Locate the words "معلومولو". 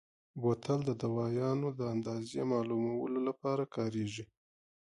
2.51-3.19